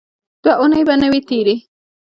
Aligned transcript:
دوه 0.43 0.53
اوونۍ 0.59 0.83
به 0.87 0.93
نه 1.01 1.07
وې 1.11 1.21
تېرې. 1.29 1.55